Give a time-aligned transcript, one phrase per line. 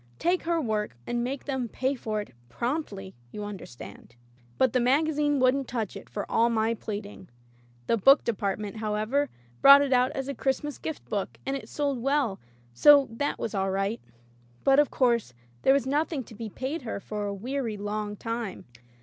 [0.17, 4.15] Take her work, and make them pay for it promptly— ^you understand."
[4.57, 7.29] But the magazine wouldn't touch it for all my pleading.
[7.85, 9.29] The book department, how ever,
[9.61, 12.39] brought it out as a Christmas gift book, and it sold well,
[12.73, 14.01] so that was all right.
[14.63, 18.65] But, of course, there was nothing to be paid her for a weary long time.